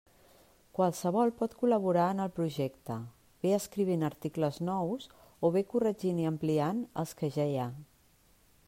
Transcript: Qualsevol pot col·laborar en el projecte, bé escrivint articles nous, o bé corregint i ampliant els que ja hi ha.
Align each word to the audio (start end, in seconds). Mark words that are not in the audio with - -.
Qualsevol 0.77 1.33
pot 1.41 1.51
col·laborar 1.59 2.05
en 2.13 2.23
el 2.23 2.31
projecte, 2.39 2.97
bé 3.45 3.53
escrivint 3.59 4.07
articles 4.11 4.59
nous, 4.71 5.07
o 5.49 5.53
bé 5.59 5.65
corregint 5.77 6.25
i 6.25 6.29
ampliant 6.33 6.83
els 7.05 7.15
que 7.23 7.31
ja 7.39 7.49
hi 7.53 7.59
ha. 7.67 7.71